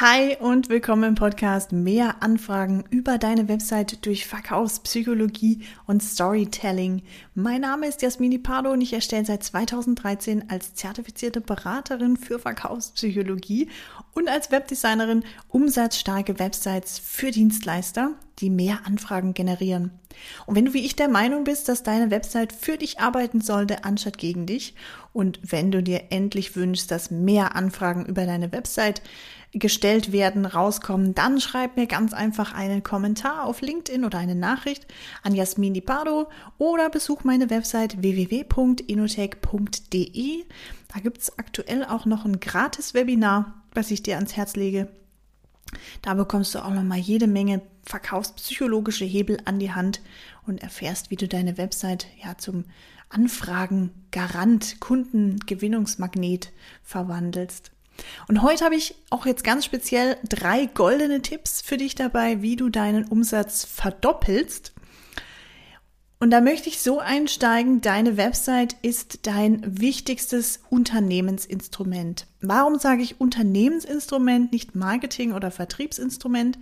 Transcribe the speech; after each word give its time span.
Hi 0.00 0.34
und 0.40 0.70
willkommen 0.70 1.04
im 1.04 1.14
Podcast 1.14 1.72
Mehr 1.72 2.22
Anfragen 2.22 2.84
über 2.88 3.18
deine 3.18 3.48
Website 3.48 4.06
durch 4.06 4.26
Verkaufspsychologie 4.26 5.60
und 5.86 6.02
Storytelling. 6.02 7.02
Mein 7.34 7.60
Name 7.60 7.86
ist 7.86 8.00
Jasmini 8.00 8.38
Pardo 8.38 8.70
und 8.72 8.80
ich 8.80 8.94
erstelle 8.94 9.26
seit 9.26 9.44
2013 9.44 10.48
als 10.48 10.74
zertifizierte 10.74 11.42
Beraterin 11.42 12.16
für 12.16 12.38
Verkaufspsychologie 12.38 13.68
und 14.14 14.30
als 14.30 14.50
Webdesignerin 14.50 15.22
umsatzstarke 15.48 16.38
Websites 16.38 16.98
für 16.98 17.30
Dienstleister, 17.30 18.12
die 18.38 18.48
mehr 18.48 18.86
Anfragen 18.86 19.34
generieren. 19.34 19.90
Und 20.46 20.56
wenn 20.56 20.64
du 20.64 20.72
wie 20.72 20.84
ich 20.84 20.96
der 20.96 21.08
Meinung 21.08 21.44
bist, 21.44 21.68
dass 21.68 21.82
deine 21.82 22.10
Website 22.10 22.54
für 22.54 22.78
dich 22.78 23.00
arbeiten 23.00 23.42
sollte, 23.42 23.84
anstatt 23.84 24.16
gegen 24.16 24.46
dich, 24.46 24.74
und 25.12 25.40
wenn 25.42 25.70
du 25.70 25.82
dir 25.82 26.04
endlich 26.10 26.56
wünschst, 26.56 26.90
dass 26.90 27.10
mehr 27.10 27.54
Anfragen 27.54 28.06
über 28.06 28.26
deine 28.26 28.52
Website 28.52 29.02
gestellt 29.52 30.12
werden, 30.12 30.46
rauskommen, 30.46 31.14
dann 31.14 31.40
schreib 31.40 31.76
mir 31.76 31.86
ganz 31.86 32.12
einfach 32.12 32.54
einen 32.54 32.84
Kommentar 32.84 33.44
auf 33.44 33.60
LinkedIn 33.60 34.04
oder 34.04 34.18
eine 34.18 34.36
Nachricht 34.36 34.86
an 35.22 35.34
Jasmin 35.34 35.74
Di 35.74 35.80
Pardo 35.80 36.28
oder 36.58 36.88
besuch 36.88 37.24
meine 37.24 37.50
Website 37.50 38.00
www.inotech.de. 38.00 40.44
Da 40.92 41.00
gibt 41.00 41.18
es 41.18 41.38
aktuell 41.38 41.84
auch 41.84 42.06
noch 42.06 42.24
ein 42.24 42.40
gratis 42.40 42.94
Webinar, 42.94 43.62
was 43.74 43.90
ich 43.90 44.02
dir 44.02 44.16
ans 44.16 44.36
Herz 44.36 44.54
lege. 44.54 44.88
Da 46.02 46.14
bekommst 46.14 46.54
du 46.54 46.64
auch 46.64 46.72
noch 46.72 46.82
mal 46.82 46.98
jede 46.98 47.26
Menge 47.26 47.60
verkaufspsychologische 47.84 49.04
Hebel 49.04 49.38
an 49.44 49.58
die 49.58 49.72
Hand 49.72 50.00
und 50.46 50.62
erfährst, 50.62 51.10
wie 51.10 51.16
du 51.16 51.28
deine 51.28 51.58
Website 51.58 52.06
ja 52.22 52.38
zum 52.38 52.64
Anfragen 53.08 53.90
Garant, 54.12 54.80
Kundengewinnungsmagnet 54.80 56.52
verwandelst. 56.82 57.72
Und 58.28 58.42
heute 58.42 58.64
habe 58.64 58.76
ich 58.76 58.94
auch 59.10 59.26
jetzt 59.26 59.44
ganz 59.44 59.64
speziell 59.64 60.16
drei 60.28 60.66
goldene 60.66 61.22
Tipps 61.22 61.60
für 61.60 61.76
dich 61.76 61.94
dabei, 61.94 62.42
wie 62.42 62.56
du 62.56 62.68
deinen 62.68 63.04
Umsatz 63.06 63.64
verdoppelst. 63.64 64.72
Und 66.22 66.30
da 66.30 66.42
möchte 66.42 66.68
ich 66.68 66.80
so 66.80 66.98
einsteigen, 66.98 67.80
deine 67.80 68.18
Website 68.18 68.76
ist 68.82 69.26
dein 69.26 69.62
wichtigstes 69.64 70.60
Unternehmensinstrument. 70.68 72.26
Warum 72.42 72.78
sage 72.78 73.02
ich 73.02 73.20
Unternehmensinstrument, 73.20 74.52
nicht 74.52 74.74
Marketing- 74.74 75.32
oder 75.32 75.50
Vertriebsinstrument? 75.50 76.58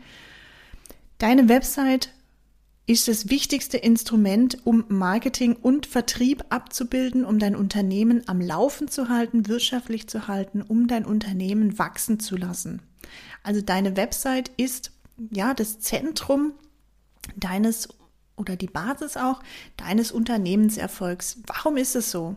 Deine 1.19 1.49
Website 1.49 2.11
ist 2.89 3.07
das 3.07 3.29
wichtigste 3.29 3.77
Instrument, 3.77 4.59
um 4.65 4.83
Marketing 4.89 5.55
und 5.55 5.85
Vertrieb 5.85 6.43
abzubilden, 6.49 7.27
um 7.27 7.39
dein 7.39 7.55
Unternehmen 7.55 8.27
am 8.27 8.41
Laufen 8.41 8.89
zu 8.89 9.11
halten, 9.11 9.47
wirtschaftlich 9.47 10.09
zu 10.09 10.27
halten, 10.27 10.63
um 10.63 10.89
dein 10.89 11.05
Unternehmen 11.05 11.79
wachsen 11.79 12.19
zu 12.19 12.37
lassen. 12.37 12.81
Also 13.43 13.61
deine 13.61 13.97
Website 13.99 14.51
ist 14.57 14.93
ja 15.31 15.53
das 15.53 15.81
Zentrum 15.81 16.53
deines 17.37 17.91
oder 18.37 18.57
die 18.57 18.69
Basis 18.69 19.19
auch 19.19 19.43
deines 19.77 20.11
Unternehmenserfolgs. 20.11 21.39
Warum 21.47 21.77
ist 21.77 21.95
es 21.95 22.11
so? 22.11 22.37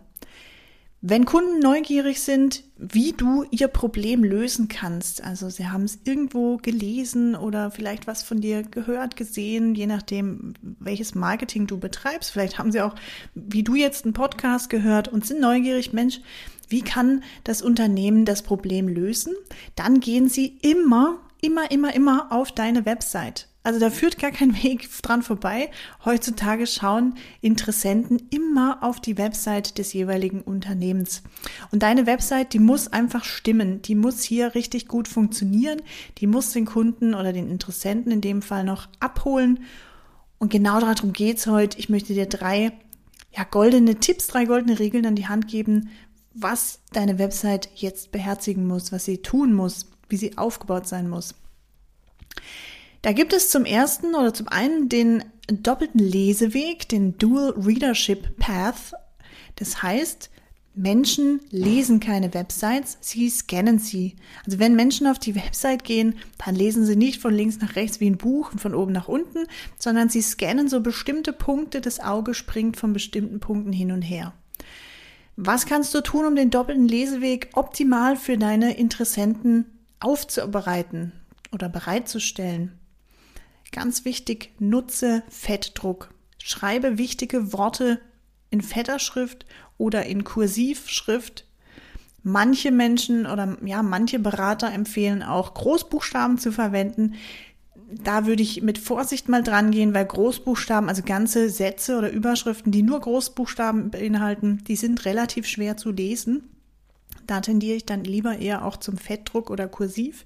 Wenn 1.03 1.25
Kunden 1.25 1.57
neugierig 1.57 2.21
sind, 2.21 2.63
wie 2.77 3.13
du 3.13 3.43
ihr 3.49 3.67
Problem 3.67 4.23
lösen 4.23 4.67
kannst, 4.67 5.23
also 5.23 5.49
sie 5.49 5.67
haben 5.67 5.85
es 5.85 5.97
irgendwo 6.03 6.57
gelesen 6.57 7.35
oder 7.35 7.71
vielleicht 7.71 8.05
was 8.05 8.21
von 8.21 8.39
dir 8.39 8.61
gehört, 8.61 9.15
gesehen, 9.15 9.73
je 9.73 9.87
nachdem, 9.87 10.53
welches 10.61 11.15
Marketing 11.15 11.65
du 11.65 11.79
betreibst, 11.79 12.29
vielleicht 12.29 12.59
haben 12.59 12.71
sie 12.71 12.81
auch, 12.81 12.93
wie 13.33 13.63
du 13.63 13.73
jetzt 13.73 14.05
einen 14.05 14.13
Podcast 14.13 14.69
gehört 14.69 15.07
und 15.07 15.25
sind 15.25 15.41
neugierig, 15.41 15.91
Mensch, 15.91 16.21
wie 16.69 16.83
kann 16.83 17.23
das 17.43 17.63
Unternehmen 17.63 18.23
das 18.23 18.43
Problem 18.43 18.87
lösen? 18.87 19.33
Dann 19.75 20.01
gehen 20.01 20.29
sie 20.29 20.59
immer, 20.61 21.17
immer, 21.41 21.71
immer, 21.71 21.95
immer 21.95 22.31
auf 22.31 22.51
deine 22.51 22.85
Website. 22.85 23.47
Also 23.63 23.79
da 23.79 23.89
führt 23.89 24.17
gar 24.17 24.31
kein 24.31 24.55
Weg 24.63 24.89
dran 25.01 25.23
vorbei. 25.23 25.69
Heutzutage 26.03 26.67
schauen 26.67 27.15
Interessenten 27.41 28.21
immer 28.29 28.79
auf 28.81 28.99
die 28.99 29.17
Website 29.17 29.77
des 29.77 29.93
jeweiligen 29.93 30.41
Unternehmens. 30.41 31.23
Und 31.71 31.83
deine 31.83 32.05
Website, 32.05 32.53
die 32.53 32.59
muss 32.59 32.87
einfach 32.87 33.23
stimmen. 33.23 33.81
Die 33.81 33.95
muss 33.95 34.21
hier 34.23 34.55
richtig 34.55 34.87
gut 34.87 35.07
funktionieren. 35.07 35.81
Die 36.17 36.27
muss 36.27 36.51
den 36.51 36.65
Kunden 36.65 37.13
oder 37.13 37.33
den 37.33 37.49
Interessenten 37.49 38.11
in 38.11 38.21
dem 38.21 38.41
Fall 38.41 38.63
noch 38.63 38.87
abholen. 38.99 39.59
Und 40.39 40.51
genau 40.51 40.79
darum 40.79 41.13
geht's 41.13 41.45
heute. 41.45 41.77
Ich 41.77 41.89
möchte 41.89 42.13
dir 42.13 42.25
drei 42.25 42.71
ja, 43.35 43.43
goldene 43.43 43.95
Tipps, 43.95 44.27
drei 44.27 44.45
goldene 44.45 44.79
Regeln 44.79 45.05
an 45.05 45.15
die 45.15 45.27
Hand 45.27 45.47
geben, 45.47 45.89
was 46.33 46.79
deine 46.93 47.19
Website 47.19 47.69
jetzt 47.75 48.11
beherzigen 48.11 48.65
muss, 48.65 48.91
was 48.91 49.05
sie 49.05 49.19
tun 49.19 49.53
muss, 49.53 49.87
wie 50.09 50.17
sie 50.17 50.37
aufgebaut 50.37 50.87
sein 50.87 51.09
muss. 51.09 51.35
Da 53.01 53.13
gibt 53.13 53.33
es 53.33 53.49
zum 53.49 53.65
ersten 53.65 54.13
oder 54.13 54.33
zum 54.33 54.47
einen 54.47 54.87
den 54.87 55.23
doppelten 55.47 55.99
Leseweg, 55.99 56.87
den 56.87 57.17
Dual 57.17 57.51
Readership 57.57 58.37
Path. 58.37 58.93
Das 59.55 59.81
heißt, 59.81 60.29
Menschen 60.73 61.41
lesen 61.49 61.99
keine 61.99 62.33
Websites, 62.33 62.97
sie 63.01 63.29
scannen 63.29 63.79
sie. 63.79 64.15
Also 64.45 64.59
wenn 64.59 64.75
Menschen 64.75 65.07
auf 65.07 65.19
die 65.19 65.35
Website 65.35 65.83
gehen, 65.83 66.15
dann 66.37 66.55
lesen 66.55 66.85
sie 66.85 66.95
nicht 66.95 67.21
von 67.21 67.33
links 67.33 67.59
nach 67.59 67.75
rechts 67.75 67.99
wie 67.99 68.09
ein 68.09 68.17
Buch 68.17 68.53
und 68.53 68.59
von 68.59 68.75
oben 68.75 68.93
nach 68.93 69.07
unten, 69.07 69.47
sondern 69.77 70.09
sie 70.09 70.21
scannen 70.21 70.69
so 70.69 70.79
bestimmte 70.79 71.33
Punkte, 71.33 71.81
das 71.81 71.99
Auge 71.99 72.33
springt 72.33 72.77
von 72.77 72.93
bestimmten 72.93 73.39
Punkten 73.39 73.73
hin 73.73 73.91
und 73.91 74.03
her. 74.03 74.33
Was 75.35 75.65
kannst 75.65 75.93
du 75.93 76.01
tun, 76.01 76.25
um 76.25 76.35
den 76.35 76.51
doppelten 76.51 76.87
Leseweg 76.87 77.49
optimal 77.53 78.15
für 78.15 78.37
deine 78.37 78.77
Interessenten 78.77 79.65
aufzubereiten 79.99 81.11
oder 81.51 81.67
bereitzustellen? 81.67 82.77
Ganz 83.71 84.03
wichtig, 84.03 84.51
nutze 84.59 85.23
Fettdruck. 85.29 86.13
Schreibe 86.37 86.97
wichtige 86.97 87.53
Worte 87.53 88.01
in 88.49 88.61
fetter 88.61 88.99
Schrift 88.99 89.45
oder 89.77 90.05
in 90.05 90.23
Kursivschrift. 90.23 91.45
Manche 92.21 92.71
Menschen 92.71 93.25
oder 93.25 93.57
ja, 93.65 93.81
manche 93.81 94.19
Berater 94.19 94.71
empfehlen 94.71 95.23
auch 95.23 95.53
Großbuchstaben 95.53 96.37
zu 96.37 96.51
verwenden. 96.51 97.15
Da 98.03 98.25
würde 98.25 98.43
ich 98.43 98.61
mit 98.61 98.77
Vorsicht 98.77 99.27
mal 99.27 99.41
dran 99.41 99.71
gehen, 99.71 99.93
weil 99.93 100.05
Großbuchstaben, 100.05 100.87
also 100.87 101.01
ganze 101.03 101.49
Sätze 101.49 101.97
oder 101.97 102.11
Überschriften, 102.11 102.71
die 102.71 102.83
nur 102.83 102.99
Großbuchstaben 102.99 103.89
beinhalten, 103.89 104.63
die 104.67 104.75
sind 104.75 105.05
relativ 105.05 105.47
schwer 105.47 105.77
zu 105.77 105.91
lesen. 105.91 106.43
Da 107.25 107.41
tendiere 107.41 107.77
ich 107.77 107.85
dann 107.85 108.03
lieber 108.03 108.37
eher 108.37 108.65
auch 108.65 108.77
zum 108.77 108.97
Fettdruck 108.97 109.49
oder 109.49 109.67
Kursiv 109.67 110.25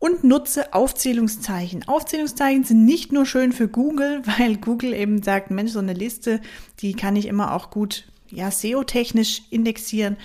und 0.00 0.24
nutze 0.24 0.72
Aufzählungszeichen. 0.74 1.86
Aufzählungszeichen 1.86 2.64
sind 2.64 2.84
nicht 2.84 3.12
nur 3.12 3.26
schön 3.26 3.52
für 3.52 3.68
Google, 3.68 4.22
weil 4.38 4.56
Google 4.56 4.92
eben 4.92 5.22
sagt, 5.22 5.52
Mensch, 5.52 5.70
so 5.70 5.78
eine 5.78 5.92
Liste, 5.92 6.40
die 6.80 6.94
kann 6.94 7.14
ich 7.14 7.26
immer 7.26 7.54
auch 7.54 7.70
gut, 7.70 8.10
ja, 8.28 8.50
SEO-technisch 8.50 9.42
indexieren. 9.50 10.16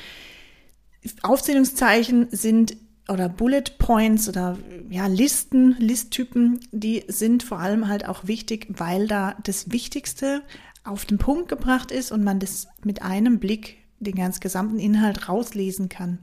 Aufzählungszeichen 1.22 2.28
sind 2.32 2.78
oder 3.08 3.30
Bullet 3.30 3.64
Points 3.78 4.28
oder 4.28 4.58
ja, 4.90 5.06
Listen, 5.08 5.76
Listtypen, 5.78 6.60
die 6.72 7.04
sind 7.08 7.44
vor 7.44 7.60
allem 7.60 7.88
halt 7.88 8.08
auch 8.08 8.26
wichtig, 8.26 8.68
weil 8.70 9.08
da 9.08 9.36
das 9.44 9.72
Wichtigste 9.72 10.42
auf 10.84 11.06
den 11.06 11.18
Punkt 11.18 11.50
gebracht 11.50 11.92
ist 11.92 12.12
und 12.12 12.24
man 12.24 12.40
das 12.40 12.68
mit 12.84 13.02
einem 13.02 13.40
Blick 13.40 13.78
den 14.00 14.16
ganz 14.16 14.40
gesamten 14.40 14.80
Inhalt 14.80 15.30
rauslesen 15.30 15.90
kann. 15.90 16.20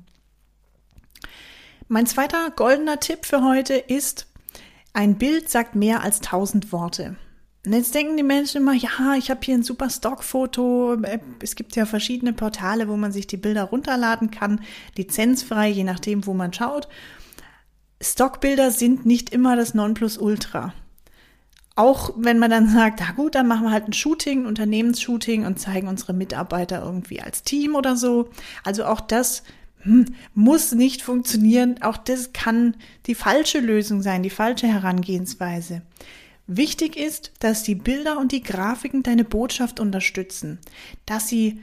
Mein 1.93 2.07
zweiter 2.07 2.51
goldener 2.57 3.01
Tipp 3.01 3.27
für 3.27 3.45
heute 3.45 3.75
ist, 3.75 4.27
ein 4.95 5.19
Bild 5.19 5.51
sagt 5.51 5.75
mehr 5.75 6.03
als 6.03 6.23
tausend 6.23 6.73
Worte. 6.73 7.17
Und 7.67 7.75
jetzt 7.75 7.95
denken 7.95 8.17
die 8.17 8.23
Menschen 8.23 8.63
immer, 8.63 8.73
ja, 8.73 9.15
ich 9.19 9.31
habe 9.31 9.41
hier 9.43 9.57
ein 9.57 9.63
super 9.63 9.91
Stockfoto. 9.91 10.97
Es 11.43 11.55
gibt 11.55 11.77
ja 11.77 11.85
verschiedene 11.85 12.33
Portale, 12.33 12.89
wo 12.89 12.97
man 12.97 13.13
sich 13.13 13.27
die 13.27 13.37
Bilder 13.37 13.65
runterladen 13.65 14.31
kann, 14.31 14.63
lizenzfrei, 14.97 15.69
je 15.69 15.85
nachdem, 15.85 16.27
wo 16.27 16.33
man 16.33 16.55
schaut. 16.55 16.89
Stockbilder 18.01 18.71
sind 18.71 19.05
nicht 19.05 19.29
immer 19.29 19.55
das 19.55 19.75
Nonplusultra. 19.75 20.73
Auch 21.77 22.15
wenn 22.17 22.39
man 22.39 22.51
dann 22.51 22.71
sagt, 22.71 23.01
na 23.01 23.13
gut, 23.13 23.35
dann 23.35 23.47
machen 23.47 23.65
wir 23.65 23.71
halt 23.71 23.87
ein 23.87 23.93
Shooting, 23.93 24.45
ein 24.45 24.47
Unternehmensshooting 24.47 25.45
und 25.45 25.61
zeigen 25.61 25.89
unsere 25.89 26.15
Mitarbeiter 26.15 26.83
irgendwie 26.83 27.21
als 27.21 27.43
Team 27.43 27.75
oder 27.75 27.97
so. 27.97 28.31
Also 28.65 28.87
auch 28.87 29.03
das 29.03 29.43
hm, 29.83 30.07
muss 30.35 30.73
nicht 30.73 31.03
funktionieren. 31.03 31.83
Auch 31.83 31.97
das 31.97 32.33
kann 32.33 32.77
die 33.07 33.15
falsche 33.15 33.61
Lösung 33.61 34.03
sein, 34.03 34.23
die 34.23 34.31
falsche 34.31 34.67
Herangehensweise. 34.67 35.83
Wichtig 36.47 36.97
ist, 36.97 37.33
dass 37.41 37.63
die 37.63 37.75
Bilder 37.75 38.19
und 38.19 38.33
die 38.33 38.43
Grafiken 38.43 39.03
deine 39.03 39.25
Botschaft 39.25 39.81
unterstützen, 39.81 40.59
dass 41.07 41.29
sie 41.29 41.61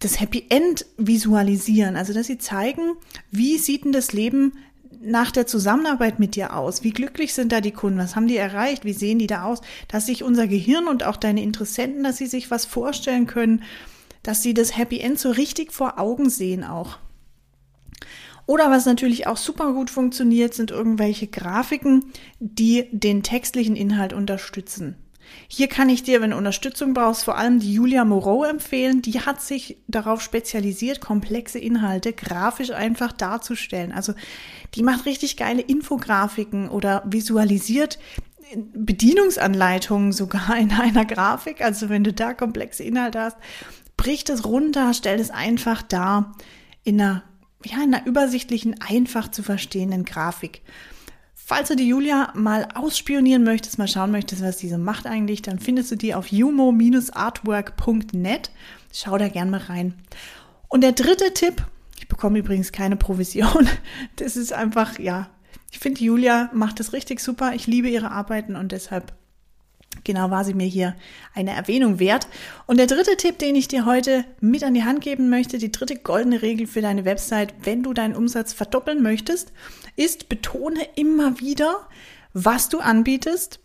das 0.00 0.20
Happy 0.20 0.46
End 0.48 0.86
visualisieren, 0.96 1.96
also 1.96 2.12
dass 2.12 2.26
sie 2.26 2.38
zeigen, 2.38 2.92
wie 3.30 3.58
sieht 3.58 3.84
denn 3.84 3.92
das 3.92 4.12
Leben 4.12 4.52
nach 5.00 5.30
der 5.30 5.46
Zusammenarbeit 5.46 6.18
mit 6.18 6.36
dir 6.36 6.54
aus? 6.56 6.82
Wie 6.82 6.90
glücklich 6.90 7.34
sind 7.34 7.52
da 7.52 7.60
die 7.60 7.70
Kunden? 7.72 7.98
Was 7.98 8.16
haben 8.16 8.28
die 8.28 8.36
erreicht? 8.36 8.84
Wie 8.84 8.92
sehen 8.92 9.18
die 9.18 9.26
da 9.26 9.44
aus? 9.44 9.60
Dass 9.88 10.06
sich 10.06 10.22
unser 10.22 10.46
Gehirn 10.46 10.86
und 10.86 11.04
auch 11.04 11.16
deine 11.16 11.42
Interessenten, 11.42 12.04
dass 12.04 12.18
sie 12.18 12.26
sich 12.26 12.50
was 12.50 12.64
vorstellen 12.64 13.26
können, 13.26 13.62
dass 14.22 14.42
sie 14.42 14.54
das 14.54 14.76
Happy 14.76 15.00
End 15.00 15.18
so 15.18 15.30
richtig 15.30 15.72
vor 15.72 15.98
Augen 15.98 16.30
sehen 16.30 16.64
auch. 16.64 16.98
Oder 18.46 18.70
was 18.70 18.86
natürlich 18.86 19.26
auch 19.26 19.36
super 19.36 19.72
gut 19.72 19.90
funktioniert, 19.90 20.54
sind 20.54 20.70
irgendwelche 20.70 21.26
Grafiken, 21.26 22.12
die 22.38 22.88
den 22.92 23.22
textlichen 23.22 23.76
Inhalt 23.76 24.12
unterstützen. 24.12 24.96
Hier 25.48 25.68
kann 25.68 25.88
ich 25.88 26.04
dir, 26.04 26.20
wenn 26.20 26.30
du 26.30 26.36
Unterstützung 26.36 26.94
brauchst, 26.94 27.24
vor 27.24 27.36
allem 27.36 27.58
die 27.58 27.74
Julia 27.74 28.04
Moreau 28.04 28.44
empfehlen. 28.44 29.02
Die 29.02 29.20
hat 29.20 29.42
sich 29.42 29.78
darauf 29.88 30.20
spezialisiert, 30.20 31.00
komplexe 31.00 31.58
Inhalte 31.58 32.12
grafisch 32.12 32.70
einfach 32.70 33.12
darzustellen. 33.12 33.90
Also 33.92 34.14
die 34.74 34.82
macht 34.82 35.06
richtig 35.06 35.36
geile 35.36 35.62
Infografiken 35.62 36.68
oder 36.68 37.02
visualisiert 37.06 37.98
Bedienungsanleitungen 38.54 40.12
sogar 40.12 40.56
in 40.56 40.72
einer 40.72 41.04
Grafik. 41.04 41.60
Also 41.60 41.88
wenn 41.88 42.04
du 42.04 42.12
da 42.12 42.34
komplexe 42.34 42.84
Inhalte 42.84 43.20
hast, 43.20 43.36
bricht 43.96 44.30
es 44.30 44.44
runter, 44.44 44.94
stell 44.94 45.18
es 45.18 45.30
einfach 45.30 45.82
dar 45.82 46.36
in 46.84 47.00
einer, 47.00 47.22
ja, 47.64 47.82
in 47.82 47.94
einer 47.94 48.06
übersichtlichen, 48.06 48.78
einfach 48.80 49.30
zu 49.30 49.42
verstehenden 49.42 50.04
Grafik. 50.04 50.60
Falls 51.34 51.68
du 51.68 51.76
die 51.76 51.86
Julia 51.86 52.32
mal 52.34 52.66
ausspionieren 52.74 53.44
möchtest, 53.44 53.78
mal 53.78 53.86
schauen 53.86 54.10
möchtest, 54.10 54.42
was 54.42 54.56
diese 54.56 54.78
macht 54.78 55.06
eigentlich, 55.06 55.42
dann 55.42 55.60
findest 55.60 55.92
du 55.92 55.96
die 55.96 56.12
auf 56.14 56.26
jumo-artwork.net. 56.26 58.50
Schau 58.92 59.16
da 59.16 59.28
gern 59.28 59.50
mal 59.50 59.60
rein. 59.60 59.94
Und 60.68 60.80
der 60.82 60.90
dritte 60.90 61.32
Tipp, 61.34 61.64
ich 61.98 62.08
bekomme 62.08 62.40
übrigens 62.40 62.72
keine 62.72 62.96
Provision. 62.96 63.68
Das 64.16 64.36
ist 64.36 64.52
einfach, 64.52 64.98
ja, 64.98 65.30
ich 65.70 65.78
finde, 65.78 66.02
Julia 66.02 66.50
macht 66.52 66.80
das 66.80 66.92
richtig 66.92 67.20
super. 67.20 67.52
Ich 67.54 67.68
liebe 67.68 67.88
ihre 67.88 68.10
Arbeiten 68.10 68.56
und 68.56 68.72
deshalb 68.72 69.14
genau 70.04 70.30
war 70.30 70.44
sie 70.44 70.54
mir 70.54 70.66
hier 70.66 70.94
eine 71.34 71.52
Erwähnung 71.52 71.98
wert. 71.98 72.28
Und 72.66 72.78
der 72.78 72.86
dritte 72.86 73.16
Tipp, 73.16 73.38
den 73.38 73.56
ich 73.56 73.68
dir 73.68 73.86
heute 73.86 74.24
mit 74.40 74.64
an 74.64 74.74
die 74.74 74.84
Hand 74.84 75.00
geben 75.00 75.28
möchte, 75.28 75.58
die 75.58 75.72
dritte 75.72 75.96
goldene 75.96 76.42
Regel 76.42 76.66
für 76.66 76.82
deine 76.82 77.04
Website, 77.04 77.54
wenn 77.62 77.82
du 77.82 77.92
deinen 77.92 78.16
Umsatz 78.16 78.52
verdoppeln 78.52 79.02
möchtest, 79.02 79.52
ist, 79.96 80.28
betone 80.28 80.80
immer 80.94 81.40
wieder, 81.40 81.88
was 82.32 82.68
du 82.68 82.80
anbietest, 82.80 83.60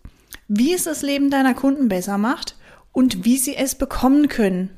wie 0.48 0.74
es 0.74 0.84
das 0.84 1.02
Leben 1.02 1.30
deiner 1.30 1.54
Kunden 1.54 1.88
besser 1.88 2.18
macht 2.18 2.56
und 2.92 3.26
wie 3.26 3.38
sie 3.38 3.56
es 3.56 3.76
bekommen 3.76 4.28
können. 4.28 4.72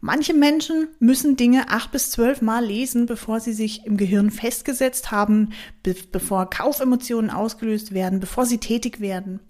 Manche 0.00 0.32
Menschen 0.32 0.88
müssen 1.00 1.34
Dinge 1.34 1.70
acht 1.70 1.90
bis 1.90 2.12
zwölf 2.12 2.40
Mal 2.40 2.64
lesen, 2.64 3.06
bevor 3.06 3.40
sie 3.40 3.52
sich 3.52 3.84
im 3.84 3.96
Gehirn 3.96 4.30
festgesetzt 4.30 5.10
haben, 5.10 5.50
be 5.82 5.96
bevor 6.12 6.48
Kaufemotionen 6.48 7.30
ausgelöst 7.30 7.92
werden, 7.92 8.20
bevor 8.20 8.46
sie 8.46 8.58
tätig 8.58 9.00
werden. 9.00 9.40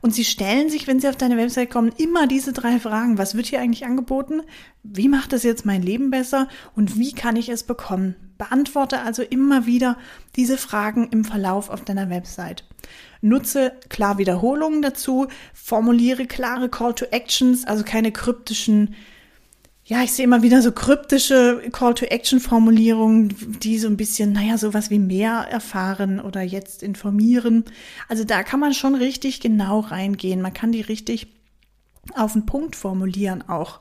Und 0.00 0.14
sie 0.14 0.24
stellen 0.24 0.68
sich, 0.68 0.86
wenn 0.86 1.00
sie 1.00 1.08
auf 1.08 1.16
deine 1.16 1.36
Website 1.36 1.70
kommen, 1.70 1.92
immer 1.96 2.26
diese 2.26 2.52
drei 2.52 2.80
Fragen. 2.80 3.18
Was 3.18 3.36
wird 3.36 3.46
hier 3.46 3.60
eigentlich 3.60 3.84
angeboten? 3.84 4.42
Wie 4.82 5.08
macht 5.08 5.32
das 5.32 5.44
jetzt 5.44 5.64
mein 5.64 5.82
Leben 5.82 6.10
besser? 6.10 6.48
Und 6.74 6.98
wie 6.98 7.12
kann 7.12 7.36
ich 7.36 7.48
es 7.48 7.62
bekommen? 7.62 8.16
Beantworte 8.38 9.00
also 9.00 9.22
immer 9.22 9.66
wieder 9.66 9.96
diese 10.34 10.58
Fragen 10.58 11.08
im 11.10 11.24
Verlauf 11.24 11.70
auf 11.70 11.84
deiner 11.84 12.10
Website. 12.10 12.64
Nutze 13.20 13.72
klar 13.88 14.18
Wiederholungen 14.18 14.82
dazu, 14.82 15.28
formuliere 15.54 16.26
klare 16.26 16.68
Call 16.68 16.94
to 16.94 17.04
Actions, 17.12 17.64
also 17.64 17.84
keine 17.84 18.10
kryptischen 18.10 18.96
ja, 19.92 20.02
ich 20.02 20.12
sehe 20.12 20.24
immer 20.24 20.42
wieder 20.42 20.62
so 20.62 20.72
kryptische 20.72 21.60
Call-to-Action-Formulierungen, 21.70 23.58
die 23.60 23.78
so 23.78 23.88
ein 23.88 23.98
bisschen, 23.98 24.32
naja, 24.32 24.56
sowas 24.56 24.88
wie 24.88 24.98
mehr 24.98 25.46
erfahren 25.50 26.18
oder 26.18 26.40
jetzt 26.40 26.82
informieren. 26.82 27.66
Also 28.08 28.24
da 28.24 28.42
kann 28.42 28.58
man 28.58 28.72
schon 28.72 28.94
richtig 28.94 29.40
genau 29.40 29.80
reingehen. 29.80 30.40
Man 30.40 30.54
kann 30.54 30.72
die 30.72 30.80
richtig 30.80 31.26
auf 32.14 32.32
den 32.32 32.46
Punkt 32.46 32.74
formulieren 32.74 33.46
auch. 33.46 33.80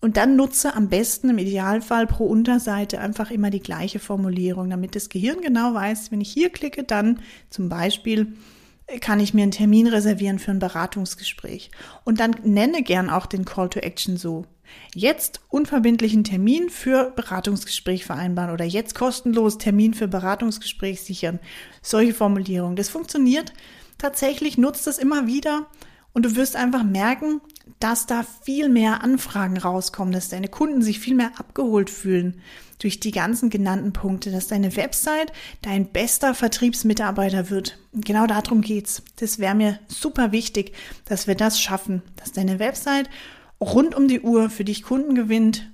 Und 0.00 0.16
dann 0.16 0.34
nutze 0.34 0.74
am 0.74 0.88
besten 0.88 1.28
im 1.28 1.36
Idealfall 1.36 2.06
pro 2.06 2.24
Unterseite 2.24 2.98
einfach 2.98 3.30
immer 3.30 3.50
die 3.50 3.60
gleiche 3.60 3.98
Formulierung, 3.98 4.70
damit 4.70 4.96
das 4.96 5.10
Gehirn 5.10 5.42
genau 5.42 5.74
weiß, 5.74 6.10
wenn 6.10 6.22
ich 6.22 6.32
hier 6.32 6.48
klicke, 6.48 6.84
dann 6.84 7.20
zum 7.50 7.68
Beispiel 7.68 8.28
kann 9.02 9.20
ich 9.20 9.34
mir 9.34 9.42
einen 9.42 9.52
Termin 9.52 9.88
reservieren 9.88 10.38
für 10.38 10.52
ein 10.52 10.58
Beratungsgespräch. 10.58 11.70
Und 12.04 12.18
dann 12.18 12.34
nenne 12.44 12.82
gern 12.82 13.10
auch 13.10 13.26
den 13.26 13.44
Call 13.44 13.68
to 13.68 13.80
Action 13.80 14.16
so. 14.16 14.46
Jetzt 14.94 15.40
unverbindlichen 15.48 16.24
Termin 16.24 16.68
für 16.68 17.10
Beratungsgespräch 17.16 18.04
vereinbaren 18.04 18.52
oder 18.52 18.64
jetzt 18.64 18.94
kostenlos 18.94 19.58
Termin 19.58 19.94
für 19.94 20.08
Beratungsgespräch 20.08 21.00
sichern. 21.00 21.38
Solche 21.80 22.14
Formulierungen. 22.14 22.76
Das 22.76 22.88
funktioniert 22.88 23.52
tatsächlich, 23.98 24.58
nutzt 24.58 24.86
es 24.86 24.98
immer 24.98 25.26
wieder 25.26 25.66
und 26.12 26.24
du 26.26 26.36
wirst 26.36 26.56
einfach 26.56 26.82
merken, 26.82 27.40
dass 27.80 28.06
da 28.06 28.24
viel 28.42 28.68
mehr 28.68 29.02
Anfragen 29.02 29.56
rauskommen, 29.56 30.12
dass 30.12 30.28
deine 30.28 30.48
Kunden 30.48 30.82
sich 30.82 30.98
viel 30.98 31.14
mehr 31.14 31.32
abgeholt 31.38 31.90
fühlen 31.90 32.40
durch 32.78 33.00
die 33.00 33.12
ganzen 33.12 33.48
genannten 33.48 33.92
Punkte, 33.92 34.30
dass 34.30 34.48
deine 34.48 34.76
Website 34.76 35.32
dein 35.62 35.86
bester 35.86 36.34
Vertriebsmitarbeiter 36.34 37.48
wird. 37.48 37.78
Genau 37.92 38.26
darum 38.26 38.60
geht's. 38.60 39.02
Das 39.16 39.38
wäre 39.38 39.54
mir 39.54 39.78
super 39.86 40.32
wichtig, 40.32 40.72
dass 41.04 41.26
wir 41.26 41.36
das 41.36 41.60
schaffen, 41.60 42.02
dass 42.16 42.32
deine 42.32 42.58
Website 42.58 43.08
rund 43.62 43.94
um 43.94 44.08
die 44.08 44.20
Uhr 44.20 44.50
für 44.50 44.64
dich 44.64 44.82
Kunden 44.82 45.14
gewinnt 45.14 45.70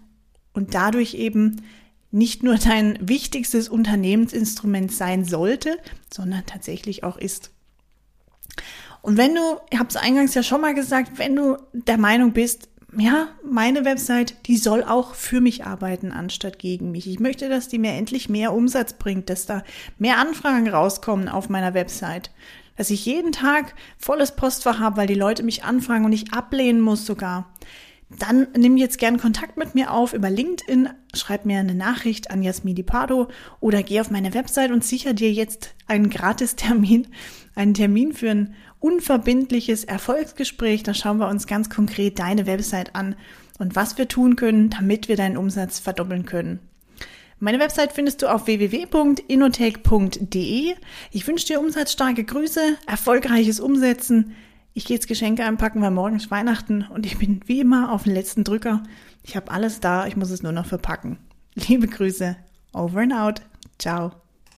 und 0.52 0.74
dadurch 0.74 1.14
eben 1.14 1.62
nicht 2.10 2.42
nur 2.42 2.56
dein 2.56 2.98
wichtigstes 3.00 3.68
Unternehmensinstrument 3.68 4.92
sein 4.92 5.24
sollte, 5.24 5.78
sondern 6.12 6.44
tatsächlich 6.46 7.04
auch 7.04 7.16
ist. 7.16 7.50
Und 9.02 9.16
wenn 9.16 9.34
du, 9.34 9.58
ich 9.70 9.78
habe 9.78 9.88
es 9.88 9.96
eingangs 9.96 10.34
ja 10.34 10.42
schon 10.42 10.60
mal 10.60 10.74
gesagt, 10.74 11.18
wenn 11.18 11.36
du 11.36 11.56
der 11.72 11.98
Meinung 11.98 12.32
bist, 12.32 12.68
ja, 12.96 13.28
meine 13.44 13.84
Website, 13.84 14.46
die 14.46 14.56
soll 14.56 14.82
auch 14.82 15.14
für 15.14 15.42
mich 15.42 15.66
arbeiten, 15.66 16.10
anstatt 16.10 16.58
gegen 16.58 16.90
mich. 16.90 17.06
Ich 17.06 17.20
möchte, 17.20 17.50
dass 17.50 17.68
die 17.68 17.78
mir 17.78 17.92
endlich 17.92 18.30
mehr 18.30 18.54
Umsatz 18.54 18.94
bringt, 18.94 19.28
dass 19.28 19.44
da 19.44 19.62
mehr 19.98 20.18
Anfragen 20.18 20.68
rauskommen 20.68 21.28
auf 21.28 21.50
meiner 21.50 21.74
Website. 21.74 22.30
Dass 22.78 22.90
ich 22.90 23.04
jeden 23.04 23.32
Tag 23.32 23.74
volles 23.98 24.36
Postfach 24.36 24.78
habe, 24.78 24.96
weil 24.96 25.08
die 25.08 25.14
Leute 25.14 25.42
mich 25.42 25.64
anfragen 25.64 26.04
und 26.04 26.12
ich 26.12 26.32
ablehnen 26.32 26.80
muss 26.80 27.04
sogar. 27.04 27.52
Dann 28.08 28.46
nimm 28.56 28.76
jetzt 28.76 28.98
gern 28.98 29.18
Kontakt 29.18 29.56
mit 29.56 29.74
mir 29.74 29.92
auf 29.92 30.14
über 30.14 30.30
LinkedIn, 30.30 30.88
schreib 31.12 31.44
mir 31.44 31.58
eine 31.58 31.74
Nachricht 31.74 32.30
an 32.30 32.42
Jasmini 32.42 32.84
Pardo 32.84 33.28
oder 33.60 33.82
geh 33.82 34.00
auf 34.00 34.10
meine 34.10 34.32
Website 34.32 34.70
und 34.70 34.84
sicher 34.84 35.12
dir 35.12 35.32
jetzt 35.32 35.74
einen 35.88 36.08
Gratistermin, 36.08 37.08
einen 37.56 37.74
Termin 37.74 38.12
für 38.14 38.30
ein 38.30 38.54
unverbindliches 38.78 39.82
Erfolgsgespräch. 39.84 40.84
Da 40.84 40.94
schauen 40.94 41.18
wir 41.18 41.28
uns 41.28 41.48
ganz 41.48 41.68
konkret 41.68 42.20
deine 42.20 42.46
Website 42.46 42.94
an 42.94 43.16
und 43.58 43.74
was 43.74 43.98
wir 43.98 44.06
tun 44.06 44.36
können, 44.36 44.70
damit 44.70 45.08
wir 45.08 45.16
deinen 45.16 45.36
Umsatz 45.36 45.80
verdoppeln 45.80 46.24
können. 46.24 46.60
Meine 47.40 47.60
Website 47.60 47.92
findest 47.92 48.22
du 48.22 48.26
auf 48.26 48.46
www.inotech.de. 48.46 50.74
Ich 51.12 51.26
wünsche 51.26 51.46
dir 51.46 51.60
umsatzstarke 51.60 52.24
Grüße, 52.24 52.76
erfolgreiches 52.86 53.60
Umsetzen. 53.60 54.34
Ich 54.74 54.84
gehe 54.84 54.96
jetzt 54.96 55.08
Geschenke 55.08 55.44
einpacken, 55.44 55.80
weil 55.80 55.92
morgen 55.92 56.16
ist 56.16 56.30
Weihnachten 56.30 56.86
und 56.92 57.06
ich 57.06 57.16
bin 57.18 57.40
wie 57.46 57.60
immer 57.60 57.92
auf 57.92 58.02
den 58.04 58.12
letzten 58.14 58.44
Drücker. 58.44 58.82
Ich 59.22 59.36
habe 59.36 59.50
alles 59.50 59.80
da, 59.80 60.06
ich 60.06 60.16
muss 60.16 60.30
es 60.30 60.42
nur 60.42 60.52
noch 60.52 60.66
verpacken. 60.66 61.18
Liebe 61.54 61.86
Grüße, 61.86 62.36
over 62.72 63.00
and 63.00 63.12
out. 63.12 63.42
Ciao. 63.78 64.12